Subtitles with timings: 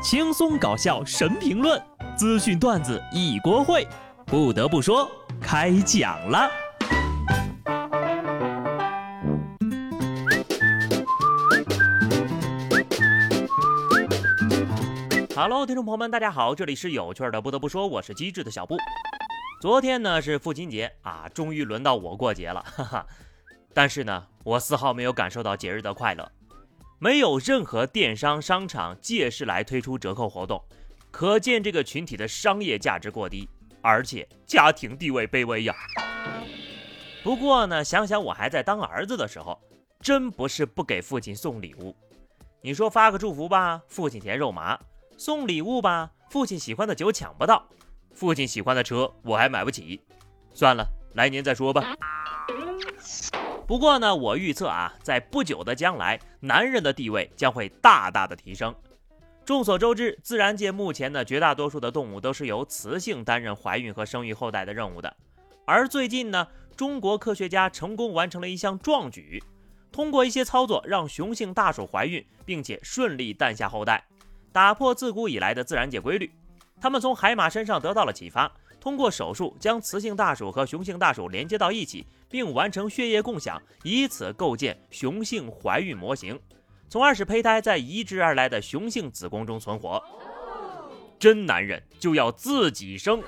[0.00, 1.82] 轻松搞笑神评论，
[2.16, 3.84] 资讯段子一锅烩。
[4.24, 5.10] 不得不说，
[5.40, 6.48] 开讲了。
[15.34, 17.42] Hello，听众朋友们，大家好，这里是有趣的。
[17.42, 18.76] 不得不说，我是机智的小布。
[19.60, 23.06] 昨天呢是父亲节啊，终于轮到我过节了，哈哈。
[23.74, 26.30] 但是呢，我丝毫没有感受到节日的快乐。
[27.00, 30.60] 没有任何电商商场借势来推出折扣活动，
[31.12, 33.48] 可见这个群体的商业价值过低，
[33.80, 35.74] 而且家庭地位卑微呀。
[37.22, 39.60] 不过呢，想想我还在当儿子的时候，
[40.00, 41.94] 真不是不给父亲送礼物。
[42.60, 44.76] 你说发个祝福吧，父亲嫌肉麻；
[45.16, 47.68] 送礼物吧，父亲喜欢的酒抢不到，
[48.12, 50.00] 父亲喜欢的车我还买不起。
[50.52, 51.94] 算了，来年再说吧。
[53.68, 58.74] 不过呢，我预测啊，在不久的将来，男人的地位将会大大的提升。
[59.44, 65.14] 众所周知，自然界目前的绝大多数的动物都是由雌性担任怀孕和生育后代的任务的。
[65.66, 69.42] 而最近呢，中国科学家成功完成了一项壮举，
[69.92, 74.02] 通过一些操作让雄性大鼠怀孕，并且顺利诞下后代，
[74.50, 76.32] 打破自古以来的自然界规律。
[76.80, 78.50] 他们从海马身上得到了启发。
[78.80, 86.38] 通过手术将雌性大鼠和雄性大鼠连接到一起，并完成血液共享，以此构建雄性怀孕模型，
[86.88, 90.02] 从而使胚胎在移植而来的雄性子宫中存活。
[91.18, 93.20] 真男人就要自己生。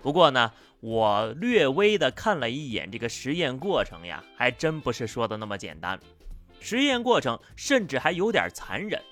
[0.00, 6.00] 不过呢，我略微的看了一眼这个实验过程呀，还真不是说的那么简单，
[6.60, 9.02] 实验过程甚至还有点残忍。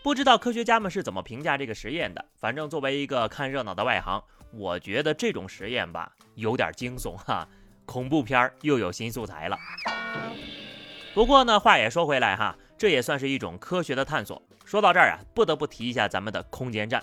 [0.00, 2.24] 不知道科学家们是怎么评价这个实验的？
[2.38, 7.46] 反正作为一个看热闹的外行，我觉得这种实验吧，有点惊悚哈，
[7.84, 9.58] 恐怖片又有新素材了。
[11.14, 14.40] 不过呢，话也说回来哈，这也算是一种科学的探索。
[14.64, 17.02] 说到这儿啊，不得不提一下咱们的空间站。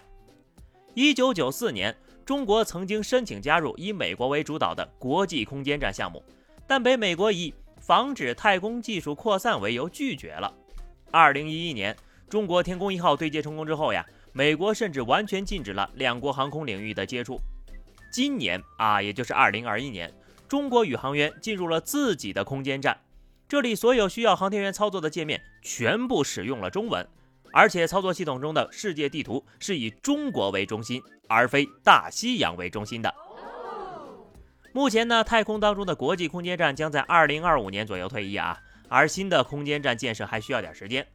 [0.94, 1.94] 一九九四年，
[2.26, 6.24] 中国曾经申请加入以美国为主导的国际空间站项目，
[6.66, 10.52] 但被美国以防止太空技术扩散为由拒绝了。
[11.12, 11.96] 二零一一年。
[12.30, 17.40] 中国天宫一号对接成功之后呀，美国甚至完全禁止了两国航空领域的接触。
[18.12, 20.12] 今年啊，也就是二零二一年，
[20.48, 22.98] 中国宇航员进入了自己的空间站，
[23.48, 27.08] 这里所有需要航天员操作的界面全部使用了中文，
[27.52, 33.14] 而且操作系统中的世界地图是以中国为中心，而非大西洋为中心的。
[34.72, 38.58] 目前呢，太空当中的国际空间站将在二零二五年左右退役啊，
[38.90, 41.06] 而新的空间站建设还需要点时间。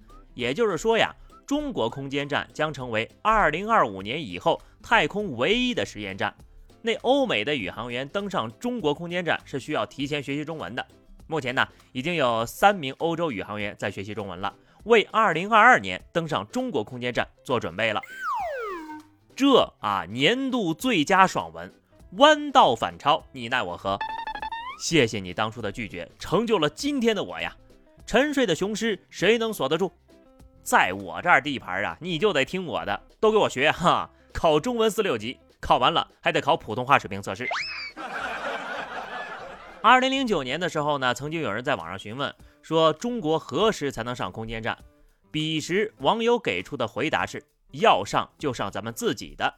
[0.41, 1.15] 也就是说呀，
[1.47, 6.35] 中国空间站将成为2025年以后太空唯一的实验站。
[6.81, 10.87] 那欧美的宇航员登上中国空间站是需要提前学习中文的。
[11.27, 14.51] 目前呢，已经有三名欧洲宇航员在学习中文了，
[14.85, 18.01] 为2022年登上中国空间站做准备了。
[19.37, 21.71] 这啊，年度最佳爽文，
[22.13, 23.99] 弯道反超，你奈我何？
[24.83, 27.55] 谢谢你当初的拒绝，成就了今天的我呀！
[28.07, 29.93] 沉睡的雄狮，谁能锁得住？
[30.63, 34.11] 在我这儿地盘啊，你就得听我的，都给我学哈！
[34.33, 37.49] 考中文四六级，考完了还得考普通话水平测试。
[39.83, 44.77] 二零零九年的时候呢，曾经有人在网上询问说，中国何时才能上空间站？
[45.31, 47.43] 彼时网友给出的回答是：
[47.73, 49.53] 要上就上咱们自己的。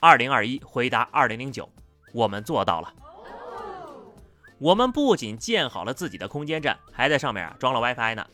[0.00, 1.68] 二零二一回答二零零九，
[2.14, 2.92] 我们做到了。
[4.58, 8.26] 我们不仅建好了自己的空间站，还在上面啊装了 WiFi 呢。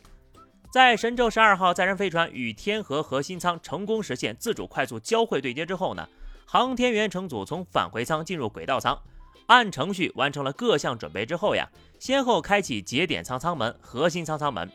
[0.75, 6.05] 在神舟十二号载人飞船与天河核心舱成功实现自主快速交会对接之后呢，
[6.45, 9.01] 航天员乘组从返回舱进入轨道舱，
[9.45, 11.65] 按程序完成了各项准备之后呀，
[11.97, 14.69] 先后开启节点舱舱门、核心舱舱门。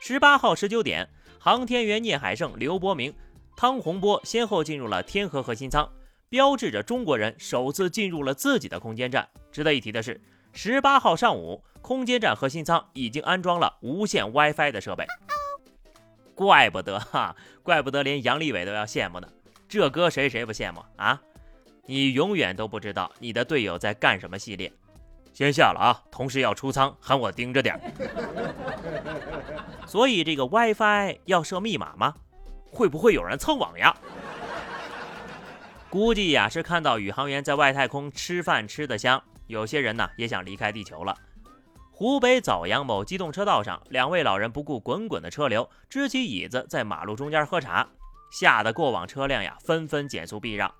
[0.00, 1.08] 十八号十九点，
[1.38, 3.14] 航天员聂海胜、刘伯明、
[3.56, 5.88] 汤洪波先后进入了天河核心舱，
[6.28, 9.28] 标志着中国人首次进入了自己的空间站。
[9.52, 10.20] 值得一提的是，
[10.52, 15.06] 十八号上午，空间站核心舱已经安装了无线 WiFi 的设备。
[16.36, 17.34] 怪不得哈，
[17.64, 19.26] 怪不得连杨利伟都要羡慕呢。
[19.68, 21.20] 这搁谁谁不羡慕啊？
[21.86, 24.70] 你永远都不知道你的队友在干什么系列。
[25.32, 27.80] 先下了啊，同事要出舱，喊我盯着点。
[29.86, 32.14] 所以这个 WiFi 要设密码吗？
[32.70, 33.96] 会不会有人蹭网呀？
[35.88, 41.16] 估计呀是看到宇航员在外太空吃饭吃得香，有些人呢也想离开地球了。
[41.98, 47.88] 湖北枣阳某机动车道上，两位老人不顾滚滚的车流，支起椅子在马路中间喝茶，
[48.30, 50.70] 吓得过往车辆呀纷纷减速避让。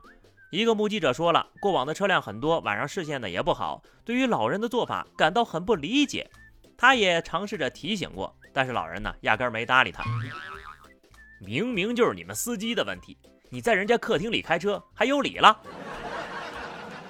[0.50, 6.30] 一个目击者说了，过往的车辆很多，晚上视线呢也不好，对于老人的做法感到很不理解。
[6.76, 10.04] 他也尝试着提醒过，但是老人呢压根没搭理他。
[11.40, 13.16] 明明就是你们司机的问题，
[13.48, 15.58] 你在人家客厅里开车还有理了？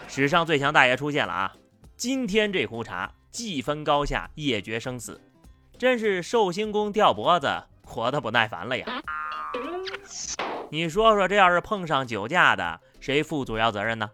[0.06, 1.52] 史上最强大爷出现了啊！
[1.96, 5.20] 今天这壶茶既分高下，也决生死，
[5.76, 8.86] 真是寿星公吊脖子，活得不耐烦了呀！
[10.70, 14.10] 你说说，这要是碰上酒驾的，谁负主要责任呢？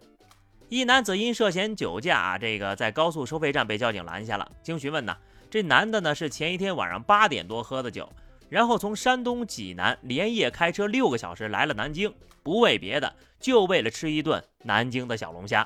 [0.67, 4.51] 一男子因涉嫌酒驾，这个在高速收费站被交警拦下了。
[4.61, 5.15] 经询问呢，
[5.49, 8.11] 这男的呢是前一天晚上八点多喝的酒，
[8.49, 15.65] 然后从山东济南连夜开车六个小时来了南京，不为别的，就为了吃一顿南京的小龙虾。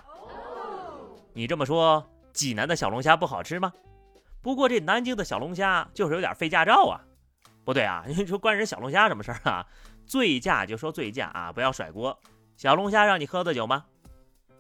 [1.34, 2.08] 你这么说，
[2.38, 3.74] 济南的小龙虾不好吃吗？
[4.44, 7.02] 不过这南京的小龙虾就是有点费驾照啊。
[7.66, 9.66] 不对啊，你说关人小龙虾什么事儿啊？
[10.06, 12.18] 醉驾就说醉驾啊，不要甩锅。
[12.56, 13.86] 小龙虾让你喝的酒吗？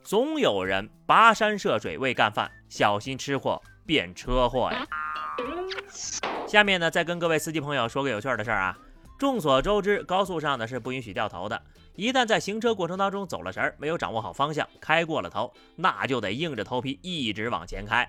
[0.01, 4.85] 总有人跋山涉水为干饭，小心吃货变车祸呀。
[6.47, 8.77] 下面呢，再跟各位司机朋友说个有趣的事儿啊。
[9.19, 11.62] 众所周知，高速上呢是不允许掉头的。
[11.97, 18.07] 一旦在行车过程当中走了神儿，没有掌握好方向，开过了头，那就得硬着头皮一直往前开。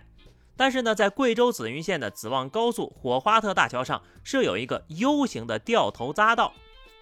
[0.58, 6.52] 但是呢，在贵州紫云县的紫望高速火花特大桥上设有一个 U 型的掉头匝道。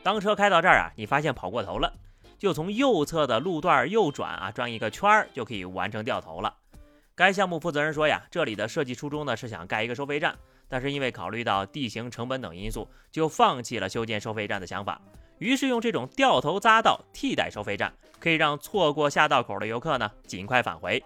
[0.05, 1.93] 当车开到这儿啊，你发现跑过头了，
[2.39, 6.55] 就从右侧的路段右转啊，转一个圈儿就可以完成掉头了。
[7.17, 10.37] 该项目负责人说呀，这里的设计初衷呢是想盖一个收费站，
[10.69, 15.01] 但是因为考虑到地形、成本等因素，就放弃了修建收费站的想法。
[15.39, 21.03] 于是用这种掉头匝道替代收费站，可以让错过下道口的游客呢尽快返回。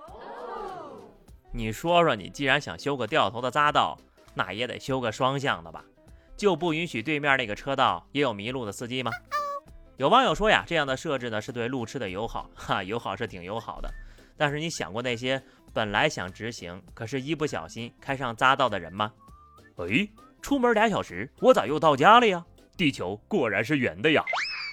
[1.52, 3.98] 你说说，你既然想修个掉头的匝道，
[4.34, 5.84] 那也得修个双向的吧？
[6.36, 9.10] 就不允许对面那个车道也有迷路的司机吗？
[9.96, 13.92] 有网友说呀，这样的设置呢是对路痴的友好， 哈，友好是挺友好的。
[14.36, 15.42] 但是你想过那些
[15.74, 19.12] 本来想直行，可是一不小心开上匝道的人吗？
[19.76, 20.08] 哎，
[20.40, 22.44] 出门俩小时，我咋又到家了呀？
[22.76, 24.24] 地球果然是圆的呀！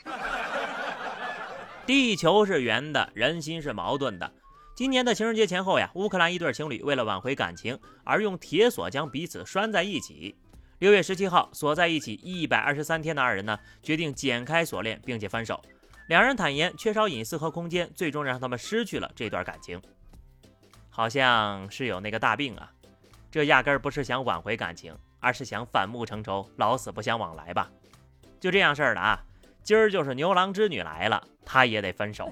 [1.86, 4.32] 地球是圆的，人心是矛盾的。
[4.76, 10.36] 今年的情人节前后呀，乌克兰一对情侣为了挽回感情而用铁锁将彼此拴在一起。
[10.80, 15.60] 六月十七号，锁在一起一百二十三天的二人呢，决定剪开锁链，并且分手。
[16.08, 19.82] 两人坦言，缺少隐私和空间，最终让他们失去了这段感情。
[20.90, 22.72] 好像是有那个大病啊，
[23.32, 27.72] 这压根儿不是想挽回感情，而是想反目成仇，老死不相往来吧？
[28.40, 29.20] 就这样事儿的啊，
[29.64, 32.32] 今儿就是牛郎织女来了，他也得分手。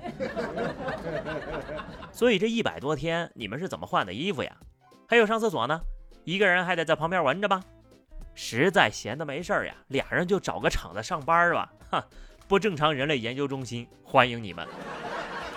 [2.12, 4.56] 所以这一百多天，你们是怎么换的衣服呀？
[5.08, 5.80] 还有上厕所呢，
[6.24, 7.62] 一个人还得在旁边闻着吧？
[8.34, 11.72] 实在闲的没事儿呀，俩人就找个厂子上班吧。
[11.90, 12.06] 哈，
[12.48, 14.68] 不正常人类研究中心欢迎你们。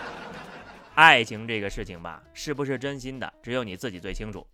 [0.94, 4.46] 爱情这个事情吧，是不是真心的，只有你自己最清楚。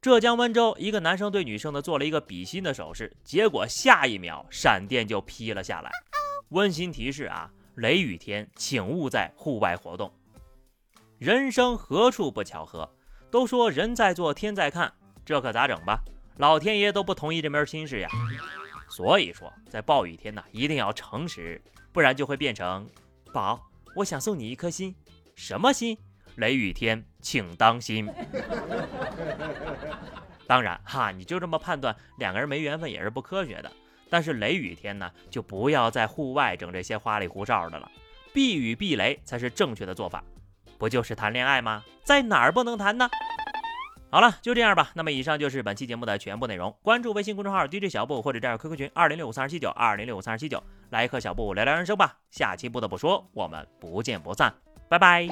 [0.00, 5.90] 浙江温州一个男生对女生呢做了一个比心的手势，结果下一秒闪电就劈了下来。
[6.48, 10.10] 温馨提示啊，雷雨天请勿在户外活动。
[11.18, 12.90] 人生何处不巧合？
[13.30, 14.90] 都说人在做天在看，
[15.22, 16.00] 这可咋整吧？
[16.38, 18.08] 老天爷都不同意这门亲事呀，
[18.88, 21.60] 所以说在暴雨天呢，一定要诚实，
[21.92, 22.88] 不然就会变成
[23.34, 23.60] 宝，
[23.94, 24.96] 我想送你一颗心，
[25.34, 25.98] 什么心？
[26.36, 28.08] 雷雨天请当心。
[30.50, 33.70] 当然哈，你就这么判断两个人没缘分也是不科学的。
[34.08, 37.88] 但是雷雨天呢，就不要在户外整这些花里胡哨的了，
[38.32, 40.24] 避雨避雷才是正确的做法。
[40.76, 41.84] 不就是谈恋爱吗？
[42.02, 43.08] 在哪儿不能谈呢？
[44.10, 44.90] 好了，就这样吧。
[44.94, 46.76] 那么以上就是本期节目的全部内容。
[46.82, 52.16] 关注微信公众号 DJ 小布或者加入 QQ 群二零六五三二七九二零六五三二七九，来和小布聊聊人生吧。
[52.32, 54.52] 下期不得不说，我们不见不散，
[54.88, 55.28] 拜拜。